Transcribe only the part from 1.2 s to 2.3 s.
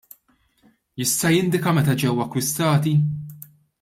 jindika meta ġew